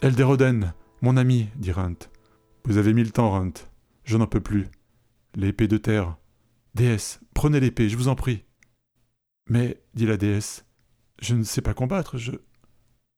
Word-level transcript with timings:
Elderoden, 0.00 0.74
mon 1.02 1.16
ami, 1.16 1.48
dit 1.56 1.72
Runt. 1.72 1.96
Vous 2.62 2.76
avez 2.76 2.94
mis 2.94 3.02
le 3.02 3.10
temps, 3.10 3.32
Runt. 3.32 3.54
Je 4.04 4.16
n'en 4.16 4.28
peux 4.28 4.40
plus. 4.40 4.68
L'épée 5.34 5.66
de 5.66 5.76
terre. 5.76 6.16
Déesse, 6.76 7.18
prenez 7.34 7.58
l'épée, 7.58 7.88
je 7.88 7.96
vous 7.96 8.06
en 8.06 8.14
prie. 8.14 8.44
Mais, 9.50 9.82
dit 9.94 10.06
la 10.06 10.16
déesse, 10.16 10.64
je 11.20 11.34
ne 11.34 11.42
sais 11.42 11.62
pas 11.62 11.74
combattre, 11.74 12.16
je. 12.16 12.30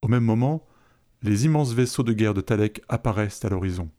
Au 0.01 0.09
même 0.09 0.25
moment, 0.25 0.66
les 1.23 1.45
immenses 1.45 1.75
vaisseaux 1.75 2.03
de 2.03 2.15
guerre 2.15 2.33
de 2.33 2.41
Talek 2.41 2.81
apparaissent 2.89 3.45
à 3.45 3.51
l'horizon. 3.51 3.91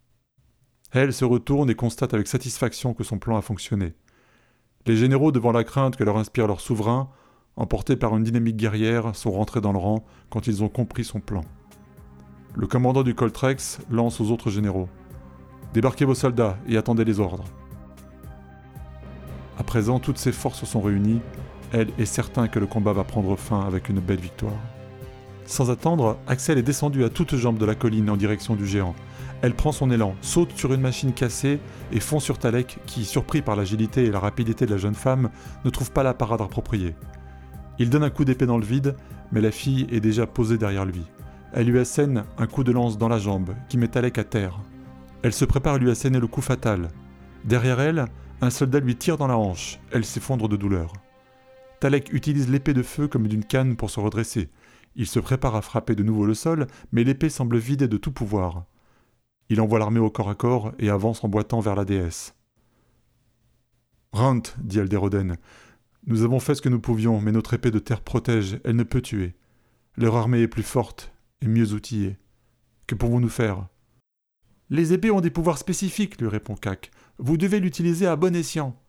Elle 0.92 1.14
se 1.14 1.24
retourne 1.24 1.70
et 1.70 1.76
constate 1.76 2.16
avec 2.16 2.26
satisfaction 2.26 2.96
que 2.96 3.04
son 3.04 3.20
plan 3.20 3.38
a 3.38 3.44
fonctionné. 3.44 3.94
Les 4.88 4.98
généraux, 4.98 5.32
devant 5.32 5.52
la 5.52 5.64
crainte 5.64 5.98
que 5.98 6.04
leur 6.04 6.18
inspire 6.18 6.48
leur 6.48 6.62
souverain, 6.62 7.12
emportés 7.58 7.96
par 7.96 8.18
une 8.18 8.24
dynamique 8.24 8.58
guerrière, 8.58 9.16
sont 9.16 9.32
rentrés 9.32 9.62
dans 9.62 9.72
le 9.72 9.78
rang 9.78 10.04
quand 10.32 10.48
ils 10.48 10.64
ont 10.64 10.70
compris 10.70 11.04
son 11.04 11.20
plan. 11.20 11.46
Le 12.54 12.68
commandant 12.68 13.04
du 13.04 13.16
Coltrex 13.16 13.80
lance 13.90 14.20
aux 14.20 14.30
autres 14.30 14.50
généraux 14.50 14.90
Débarquez 15.74 16.04
vos 16.04 16.16
soldats 16.16 16.58
et 16.68 16.76
attendez 16.76 17.06
les 17.06 17.22
ordres. 17.22 17.46
À 19.58 19.64
présent, 19.64 20.00
toutes 20.00 20.18
ses 20.18 20.34
forces 20.34 20.66
sont 20.66 20.82
réunies. 20.82 21.22
Elle 21.72 21.88
est 21.98 22.06
certain 22.06 22.50
que 22.50 22.60
le 22.60 22.68
combat 22.68 22.92
va 22.92 23.06
prendre 23.06 23.38
fin 23.38 23.62
avec 23.62 23.88
une 23.88 24.02
belle 24.02 24.20
victoire. 24.20 24.60
Sans 25.46 25.72
attendre, 25.72 26.18
Axel 26.28 26.58
est 26.58 26.64
descendu 26.64 27.06
à 27.06 27.10
toutes 27.10 27.36
jambes 27.36 27.58
de 27.58 27.66
la 27.66 27.76
colline 27.76 28.10
en 28.10 28.18
direction 28.18 28.56
du 28.56 28.68
géant. 28.68 28.96
Elle 29.42 29.54
prend 29.54 29.72
son 29.72 29.90
élan, 29.90 30.16
saute 30.22 30.52
sur 30.58 30.74
une 30.74 30.82
machine 30.82 31.14
cassée 31.14 31.60
et 31.94 32.00
fond 32.02 32.20
sur 32.20 32.38
Talek 32.38 32.80
qui, 32.86 33.06
surpris 33.06 33.42
par 33.42 33.56
l'agilité 33.56 34.04
et 34.04 34.12
la 34.12 34.20
rapidité 34.20 34.66
de 34.66 34.72
la 34.72 34.78
jeune 34.78 34.94
femme, 34.94 35.30
ne 35.64 35.70
trouve 35.70 35.92
pas 35.92 36.04
la 36.04 36.14
parade 36.14 36.42
appropriée. 36.42 36.96
Il 37.80 37.90
donne 37.90 38.04
un 38.04 38.10
coup 38.10 38.26
d'épée 38.26 38.46
dans 38.46 38.58
le 38.58 38.66
vide, 38.66 38.96
mais 39.32 39.40
la 39.42 39.52
fille 39.52 39.88
est 39.90 40.02
déjà 40.02 40.28
posée 40.28 40.58
derrière 40.58 40.86
lui. 40.86 41.06
Elle 41.54 41.68
lui 41.68 41.80
assène 41.80 42.24
un 42.38 42.48
coup 42.48 42.64
de 42.64 42.72
lance 42.72 42.98
dans 42.98 43.10
la 43.10 43.20
jambe 43.20 43.54
qui 43.68 43.78
met 43.78 43.90
Talek 43.90 44.18
à 44.18 44.24
terre. 44.24 44.58
Elle 45.22 45.34
se 45.34 45.44
prépare 45.44 45.76
à 45.76 45.78
lui 45.78 45.92
asséner 45.92 46.20
le 46.20 46.28
coup 46.28 46.42
fatal. 46.42 46.88
Derrière 47.44 47.82
elle, 47.82 48.06
un 48.40 48.50
soldat 48.50 48.80
lui 48.80 48.96
tire 48.96 49.18
dans 49.18 49.28
la 49.28 49.38
hanche. 49.38 49.80
Elle 49.92 50.06
s'effondre 50.06 50.48
de 50.48 50.56
douleur. 50.56 50.94
Talek 51.82 52.14
utilise 52.14 52.50
l'épée 52.50 52.74
de 52.74 52.84
feu 52.84 53.10
comme 53.10 53.28
d'une 53.28 53.44
canne 53.44 53.76
pour 53.76 53.90
se 53.90 54.00
redresser. 54.00 54.50
Il 54.96 55.08
se 55.08 55.20
prépare 55.20 55.56
à 55.56 55.62
frapper 55.62 55.94
de 55.94 56.04
nouveau 56.04 56.26
le 56.26 56.34
sol, 56.34 56.68
mais 56.94 57.04
l'épée 57.04 57.30
semble 57.30 57.58
vidée 57.58 57.90
de 57.90 57.98
tout 57.98 58.12
pouvoir. 58.12 58.66
Il 59.50 59.60
envoie 59.60 59.80
l'armée 59.80 60.00
au 60.00 60.10
corps 60.10 60.30
à 60.30 60.36
corps 60.36 60.72
et 60.80 60.90
avance 60.90 61.24
en 61.24 61.28
boitant 61.28 61.60
vers 61.60 61.76
la 61.76 61.84
déesse. 61.84 62.34
Rant, 64.14 64.42
dit 64.62 64.80
Alderoden, 64.80 65.36
nous 66.08 66.24
avons 66.24 66.40
fait 66.40 66.56
ce 66.56 66.62
que 66.62 66.70
nous 66.70 66.80
pouvions, 66.80 67.20
mais 67.20 67.32
notre 67.32 67.54
épée 67.54 67.72
de 67.72 67.80
terre 67.80 68.02
protège, 68.02 68.60
elle 68.64 68.76
ne 68.76 68.84
peut 68.84 69.02
tuer. 69.02 69.36
Leur 69.98 70.16
armée 70.16 70.42
est 70.42 70.48
plus 70.48 70.64
forte 70.64 71.12
et 71.42 71.48
mieux 71.48 71.74
outillée. 71.74 72.18
Que 72.88 72.96
pouvons-nous 72.96 73.30
faire? 73.30 73.68
Les 74.70 74.94
épées 74.94 75.12
ont 75.12 75.22
des 75.22 75.30
pouvoirs 75.30 75.58
spécifiques, 75.58 76.20
lui 76.22 76.28
répond 76.28 76.56
Kak. 76.56 76.92
Vous 77.18 77.38
devez 77.38 77.60
l'utiliser 77.60 78.08
à 78.08 78.16
bon 78.16 78.36
escient. 78.36 78.80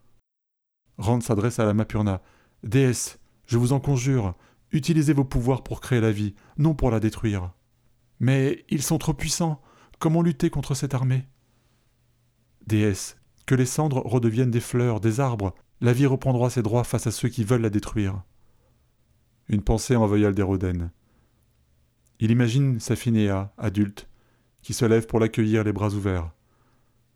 Rand 0.97 1.21
s'adresse 1.21 1.59
à 1.59 1.65
la 1.65 1.73
Mapurna. 1.73 2.21
Déesse, 2.63 3.19
je 3.45 3.57
vous 3.57 3.73
en 3.73 3.79
conjure, 3.79 4.35
utilisez 4.71 5.13
vos 5.13 5.25
pouvoirs 5.25 5.63
pour 5.63 5.81
créer 5.81 5.99
la 5.99 6.11
vie, 6.11 6.35
non 6.57 6.73
pour 6.73 6.91
la 6.91 6.99
détruire. 6.99 7.51
Mais 8.19 8.63
ils 8.69 8.81
sont 8.81 8.97
trop 8.97 9.13
puissants. 9.13 9.61
Comment 9.99 10.21
lutter 10.21 10.49
contre 10.49 10.75
cette 10.75 10.93
armée? 10.93 11.27
Déesse, 12.67 13.17
que 13.45 13.55
les 13.55 13.65
cendres 13.65 14.01
redeviennent 14.05 14.51
des 14.51 14.61
fleurs, 14.61 14.99
des 14.99 15.19
arbres, 15.19 15.53
la 15.81 15.91
vie 15.91 16.05
reprendra 16.05 16.49
ses 16.49 16.61
droits 16.61 16.85
face 16.85 17.07
à 17.07 17.11
ceux 17.11 17.27
qui 17.27 17.43
veulent 17.43 17.61
la 17.61 17.69
détruire. 17.69 18.23
Une 19.49 19.61
pensée 19.61 19.97
envahit 19.97 20.25
Alderoden. 20.25 20.91
Il 22.23 22.31
imagine 22.31 22.79
Safinéa, 22.79 23.51
adulte, 23.57 24.07
qui 24.61 24.73
se 24.73 24.85
lève 24.85 25.07
pour 25.07 25.19
l'accueillir 25.19 25.65
les 25.65 25.73
bras 25.73 25.89
ouverts. 25.89 26.31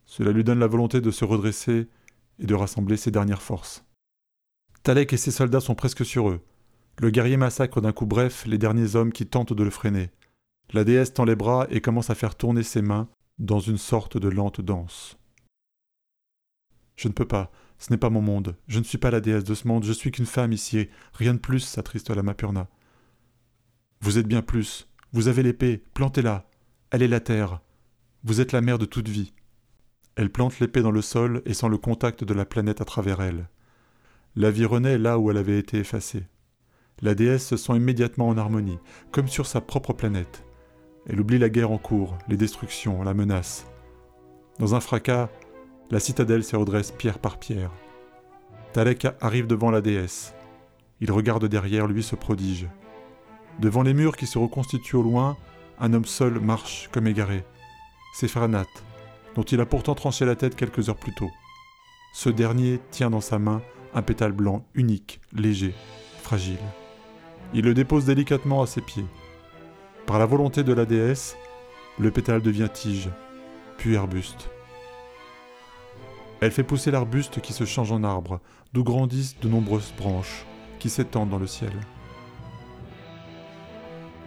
Cela 0.04 0.34
lui 0.34 0.44
donne 0.44 0.60
la 0.60 0.68
volonté 0.68 1.00
de 1.00 1.12
se 1.12 1.24
redresser 1.24 1.88
et 2.40 2.46
de 2.46 2.54
rassembler 2.54 2.98
ses 2.98 3.10
dernières 3.10 3.42
forces. 3.42 3.86
Talek 4.84 5.14
et 5.14 5.18
ses 5.18 5.32
soldats 5.32 5.62
sont 5.62 5.76
presque 5.76 6.06
sur 6.06 6.28
eux. 6.28 6.42
Le 7.00 7.10
guerrier 7.10 7.38
massacre 7.38 7.80
d'un 7.80 7.94
coup 7.94 8.06
bref 8.06 8.46
les 8.48 8.58
derniers 8.58 8.98
hommes 8.98 9.14
qui 9.14 9.26
tentent 9.26 9.54
de 9.54 9.64
le 9.64 9.70
freiner. 9.70 10.10
La 10.74 10.84
déesse 10.84 11.14
tend 11.14 11.24
les 11.24 11.38
bras 11.38 11.68
et 11.70 11.80
commence 11.80 12.10
à 12.10 12.16
faire 12.16 12.36
tourner 12.36 12.64
ses 12.64 12.82
mains 12.82 13.08
dans 13.40 13.62
une 13.62 13.78
sorte 13.78 14.18
de 14.18 14.28
lente 14.28 14.60
danse. 14.60 15.18
Je 16.98 17.08
ne 17.08 17.14
peux 17.14 17.28
pas, 17.28 17.50
ce 17.80 17.94
n'est 17.94 17.98
pas 17.98 18.10
mon 18.10 18.22
monde, 18.22 18.58
je 18.68 18.80
ne 18.80 18.84
suis 18.84 18.98
pas 18.98 19.12
la 19.12 19.22
déesse 19.22 19.46
de 19.46 19.56
ce 19.56 19.70
monde, 19.70 19.86
je 19.86 19.94
suis 19.94 20.12
qu'une 20.12 20.26
femme 20.26 20.52
ici, 20.52 20.90
rien 21.14 21.34
de 21.34 21.40
plus, 21.40 21.62
s'attriste 21.62 22.10
la 22.10 22.24
Mapurna. 22.24 22.68
Vous 24.02 24.18
êtes 24.18 24.28
bien 24.28 24.42
plus, 24.42 24.86
vous 25.14 25.28
avez 25.28 25.44
l'épée, 25.44 25.84
plantez-la, 25.94 26.48
elle 26.92 27.02
est 27.02 27.08
la 27.08 27.20
terre, 27.20 27.62
vous 28.24 28.42
êtes 28.42 28.52
la 28.52 28.62
mère 28.62 28.78
de 28.78 28.86
toute 28.86 29.08
vie. 29.08 29.34
Elle 30.16 30.32
plante 30.32 30.60
l'épée 30.60 30.82
dans 30.82 30.92
le 30.92 31.02
sol 31.02 31.42
et 31.46 31.54
sent 31.54 31.70
le 31.70 31.78
contact 31.78 32.24
de 32.24 32.34
la 32.34 32.46
planète 32.46 32.82
à 32.82 32.86
travers 32.86 33.22
elle. 33.22 33.48
La 34.36 34.52
vie 34.52 34.66
renaît 34.66 34.98
là 34.98 35.18
où 35.20 35.32
elle 35.32 35.38
avait 35.38 35.60
été 35.60 35.78
effacée. 35.78 36.24
La 37.02 37.14
déesse 37.14 37.46
se 37.46 37.58
sent 37.58 37.76
immédiatement 37.76 38.28
en 38.28 38.38
harmonie, 38.38 38.80
comme 39.12 39.28
sur 39.28 39.46
sa 39.46 39.62
propre 39.62 39.94
planète. 39.94 40.44
Elle 41.08 41.22
oublie 41.22 41.38
la 41.38 41.50
guerre 41.50 41.72
en 41.72 41.78
cours, 41.78 42.18
les 42.28 42.38
destructions, 42.38 43.04
la 43.04 43.14
menace. 43.14 43.68
Dans 44.60 44.76
un 44.76 44.80
fracas, 44.80 45.30
la 45.92 46.00
citadelle 46.00 46.44
se 46.44 46.56
redresse 46.56 46.92
pierre 46.92 47.20
par 47.20 47.38
pierre. 47.38 47.72
Talek 48.74 49.08
arrive 49.22 49.48
devant 49.48 49.72
la 49.72 49.82
déesse. 49.82 50.34
Il 51.00 51.12
regarde 51.12 51.46
derrière 51.46 51.88
lui 51.88 52.04
ce 52.04 52.16
prodige. 52.16 52.68
Devant 53.60 53.82
les 53.82 53.94
murs 53.94 54.18
qui 54.18 54.28
se 54.28 54.38
reconstituent 54.38 54.98
au 54.98 55.02
loin, 55.02 55.36
un 55.80 55.94
homme 55.94 56.06
seul 56.06 56.40
marche 56.40 56.90
comme 56.92 57.08
égaré. 57.08 57.44
C'est 58.14 58.28
Faranat, 58.28 58.66
dont 59.36 59.44
il 59.44 59.60
a 59.62 59.66
pourtant 59.66 59.96
tranché 59.96 60.26
la 60.26 60.36
tête 60.36 60.56
quelques 60.56 60.90
heures 60.90 60.98
plus 60.98 61.14
tôt. 61.14 61.32
Ce 62.14 62.30
dernier 62.30 62.80
tient 62.92 63.10
dans 63.10 63.22
sa 63.22 63.40
main 63.40 63.62
un 63.94 64.02
pétale 64.02 64.32
blanc 64.32 64.64
unique, 64.76 65.20
léger, 65.34 65.74
fragile. 66.22 66.60
Il 67.54 67.66
le 67.66 67.74
dépose 67.74 68.06
délicatement 68.06 68.62
à 68.62 68.68
ses 68.68 68.82
pieds. 68.82 69.06
Par 70.06 70.20
la 70.20 70.26
volonté 70.26 70.64
de 70.64 70.74
la 70.74 70.86
déesse, 70.86 71.36
le 71.98 72.12
pétale 72.12 72.42
devient 72.42 72.70
tige, 72.72 73.10
puis 73.78 73.98
arbuste. 73.98 74.50
Elle 76.42 76.52
fait 76.52 76.64
pousser 76.64 76.92
l'arbuste 76.92 77.42
qui 77.42 77.54
se 77.54 77.66
change 77.66 77.92
en 77.92 78.04
arbre, 78.04 78.40
d'où 78.74 78.84
grandissent 78.84 79.40
de 79.40 79.50
nombreuses 79.50 79.94
branches 79.98 80.46
qui 80.78 80.90
s'étendent 80.90 81.30
dans 81.30 81.40
le 81.40 81.48
ciel. 81.48 81.74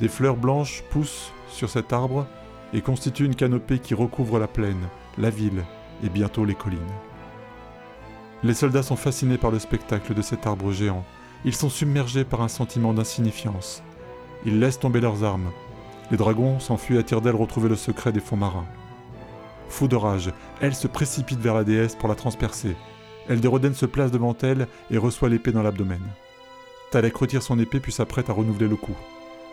Des 0.00 0.08
fleurs 0.08 0.36
blanches 0.36 0.82
poussent 0.88 1.30
sur 1.50 1.68
cet 1.68 1.92
arbre 1.92 2.26
et 2.72 2.80
constituent 2.80 3.26
une 3.26 3.34
canopée 3.34 3.78
qui 3.78 3.92
recouvre 3.92 4.38
la 4.38 4.48
plaine, 4.48 4.88
la 5.18 5.28
ville 5.28 5.62
et 6.02 6.08
bientôt 6.08 6.46
les 6.46 6.54
collines. 6.54 6.80
Les 8.42 8.54
soldats 8.54 8.82
sont 8.82 8.96
fascinés 8.96 9.36
par 9.36 9.50
le 9.50 9.58
spectacle 9.58 10.14
de 10.14 10.22
cet 10.22 10.46
arbre 10.46 10.72
géant. 10.72 11.04
Ils 11.44 11.54
sont 11.54 11.68
submergés 11.68 12.24
par 12.24 12.40
un 12.40 12.48
sentiment 12.48 12.94
d'insignifiance. 12.94 13.82
Ils 14.46 14.58
laissent 14.58 14.80
tomber 14.80 15.02
leurs 15.02 15.22
armes. 15.22 15.50
Les 16.10 16.16
dragons 16.16 16.58
s'enfuient 16.60 16.96
à 16.96 17.02
tire 17.02 17.20
d'elle 17.20 17.36
retrouver 17.36 17.68
le 17.68 17.76
secret 17.76 18.10
des 18.10 18.20
fonds 18.20 18.38
marins. 18.38 18.66
Fou 19.68 19.86
de 19.86 19.96
rage, 19.96 20.32
elle 20.62 20.74
se 20.74 20.88
précipite 20.88 21.40
vers 21.40 21.54
la 21.54 21.64
déesse 21.64 21.94
pour 21.94 22.08
la 22.08 22.14
transpercer. 22.14 22.74
Elderoden 23.28 23.74
se 23.74 23.84
place 23.84 24.10
devant 24.10 24.36
elle 24.40 24.66
et 24.90 24.96
reçoit 24.96 25.28
l'épée 25.28 25.52
dans 25.52 25.62
l'abdomen. 25.62 26.00
Talek 26.90 27.14
retire 27.14 27.42
son 27.42 27.58
épée 27.58 27.80
puis 27.80 27.92
s'apprête 27.92 28.30
à 28.30 28.32
renouveler 28.32 28.66
le 28.66 28.76
coup. 28.76 28.96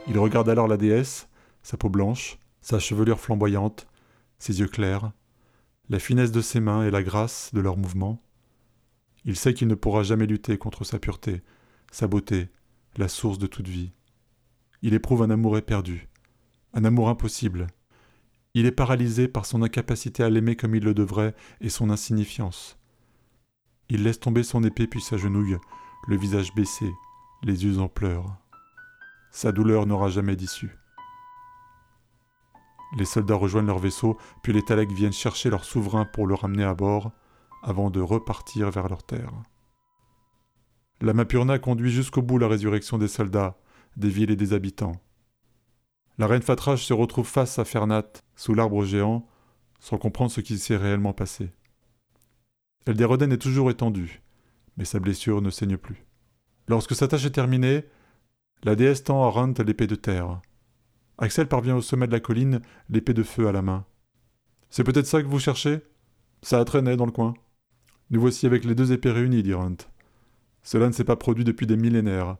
Il 0.07 0.18
regarde 0.19 0.50
alors 0.50 0.68
la 0.68 0.78
déesse, 0.78 1.28
sa 1.63 1.78
peau 1.78 1.90
blanche, 1.90 2.38
sa 2.62 2.79
chevelure 2.79 3.19
flamboyante, 3.19 3.88
ses 4.40 4.59
yeux 4.59 4.68
clairs, 4.68 5.12
la 5.90 6.00
finesse 6.00 6.31
de 6.31 6.41
ses 6.41 6.59
mains 6.59 6.85
et 6.85 6.91
la 6.91 7.03
grâce 7.03 7.51
de 7.53 7.59
leurs 7.59 7.78
mouvements. 7.78 8.22
Il 9.25 9.35
sait 9.35 9.53
qu'il 9.53 9.67
ne 9.67 9.75
pourra 9.75 10.03
jamais 10.03 10.25
lutter 10.25 10.58
contre 10.58 10.84
sa 10.84 10.99
pureté, 10.99 11.41
sa 11.91 12.08
beauté, 12.08 12.49
la 12.96 13.08
source 13.08 13.37
de 13.37 13.47
toute 13.47 13.67
vie. 13.67 13.91
Il 14.82 14.93
éprouve 14.93 15.23
un 15.23 15.29
amour 15.29 15.58
éperdu, 15.58 16.08
un 16.73 16.85
amour 16.85 17.09
impossible, 17.09 17.67
il 18.58 18.66
est 18.66 18.72
paralysé 18.72 19.28
par 19.28 19.46
son 19.46 19.61
incapacité 19.61 20.23
à 20.23 20.32
l'aimer 20.32 20.55
comme 20.55 20.73
il 20.73 20.84
le 20.84 20.96
devrait 20.96 21.35
et 21.61 21.70
son 21.70 21.91
insignifiance. 21.91 22.79
Il 23.90 24.02
laisse 24.02 24.20
tomber 24.20 24.41
son 24.41 24.64
épée 24.64 24.87
puis 24.87 24.99
s'agenouille, 24.99 25.58
le 26.08 26.17
visage 26.17 26.55
baissé, 26.55 26.90
les 27.43 27.66
yeux 27.66 27.78
en 27.78 27.87
pleurs. 27.87 28.35
Sa 29.37 29.51
douleur 29.51 29.85
n'aura 29.85 30.09
jamais 30.09 30.35
d'issue. 30.35 30.79
Les 32.97 33.05
soldats 33.05 33.35
rejoignent 33.35 33.67
leur 33.67 33.78
vaisseau, 33.78 34.17
puis 34.41 34.51
les 34.51 34.63
Taleks 34.63 34.91
viennent 34.91 35.13
chercher 35.13 35.51
leur 35.51 35.63
souverain 35.63 36.05
pour 36.05 36.25
le 36.25 36.34
ramener 36.34 36.63
à 36.63 36.73
bord, 36.73 37.11
avant 37.61 37.91
de 37.91 38.01
repartir 38.01 38.72
vers 38.72 38.87
leur 38.87 39.03
terre. 39.03 39.31
La 41.01 41.13
Mapurna 41.13 41.59
conduit 41.59 41.91
jusqu'au 41.91 42.23
bout 42.23 42.39
la 42.39 42.47
résurrection 42.47 42.97
des 42.97 43.07
soldats, 43.07 43.59
des 43.95 44.09
villes 44.09 44.31
et 44.31 44.35
des 44.35 44.53
habitants. 44.53 44.99
La 46.17 46.25
reine 46.25 46.41
Fatrage 46.41 46.84
se 46.84 46.93
retrouve 46.93 47.28
face 47.28 47.59
à 47.59 47.63
Fernat, 47.63 48.07
sous 48.35 48.55
l'arbre 48.55 48.85
géant, 48.85 49.28
sans 49.79 49.99
comprendre 49.99 50.31
ce 50.31 50.41
qui 50.41 50.57
s'est 50.57 50.78
réellement 50.78 51.13
passé. 51.13 51.51
Elderoden 52.87 53.31
est 53.31 53.37
toujours 53.37 53.69
étendu, 53.69 54.23
mais 54.78 54.85
sa 54.85 54.99
blessure 54.99 55.43
ne 55.43 55.51
saigne 55.51 55.78
plus. 55.78 56.07
Lorsque 56.67 56.95
sa 56.95 57.07
tâche 57.07 57.25
est 57.25 57.29
terminée, 57.29 57.85
la 58.64 58.76
déesse 58.76 59.04
tend 59.04 59.24
à 59.24 59.30
Runt 59.30 59.54
l'épée 59.66 59.88
de 59.88 59.96
terre. 59.96 60.42
Axel 61.18 61.48
parvient 61.48 61.76
au 61.76 61.82
sommet 61.82 62.08
de 62.08 62.12
la 62.12 62.20
colline, 62.20 62.62
l'épée 62.90 63.14
de 63.14 63.24
feu 63.24 63.48
à 63.48 63.52
la 63.52 63.62
main. 63.62 63.86
C'est 64.70 64.84
peut-être 64.84 65.08
ça 65.08 65.22
que 65.22 65.28
vous 65.28 65.40
cherchez? 65.40 65.80
Ça 66.42 66.59
a 66.59 66.66
traîné 66.66 66.96
dans 66.96 67.06
le 67.06 67.12
coin. 67.12 67.34
Nous 68.09 68.22
voici 68.22 68.46
avec 68.46 68.64
les 68.64 68.76
deux 68.76 68.92
épées 68.92 69.12
réunies, 69.12 69.44
dit 69.44 69.54
Runt. 69.54 69.78
Cela 70.64 70.88
ne 70.88 70.92
s'est 70.92 71.04
pas 71.04 71.16
produit 71.16 71.44
depuis 71.44 71.68
des 71.68 71.78
millénaires. 71.78 72.38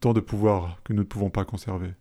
Tant 0.00 0.12
de 0.12 0.20
pouvoirs 0.20 0.80
que 0.82 0.92
nous 0.92 1.00
ne 1.00 1.06
pouvons 1.06 1.30
pas 1.30 1.44
conserver. 1.44 1.94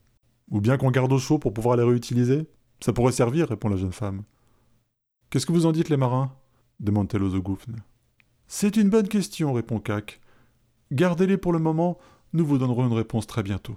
Ou 0.49 0.61
bien 0.61 0.77
qu'on 0.77 0.91
garde 0.91 1.11
au 1.11 1.19
chaud 1.19 1.37
pour 1.37 1.53
pouvoir 1.53 1.75
les 1.77 1.83
réutiliser? 1.83 2.47
Ça 2.79 2.93
pourrait 2.93 3.11
servir, 3.11 3.49
répond 3.49 3.69
la 3.69 3.77
jeune 3.77 3.91
femme. 3.91 4.23
Qu'est-ce 5.29 5.45
que 5.45 5.51
vous 5.51 5.65
en 5.65 5.71
dites, 5.71 5.89
les 5.89 5.97
marins? 5.97 6.33
demande-t-elle 6.79 7.23
aux 7.23 7.35
Ogoufnes. 7.35 7.75
C'est 8.47 8.77
une 8.77 8.89
bonne 8.89 9.07
question, 9.07 9.53
répond 9.53 9.79
Cac. 9.79 10.21
Gardez-les 10.91 11.37
pour 11.37 11.53
le 11.53 11.59
moment, 11.59 11.99
nous 12.33 12.45
vous 12.45 12.57
donnerons 12.57 12.87
une 12.87 12.93
réponse 12.93 13.27
très 13.27 13.43
bientôt. 13.43 13.75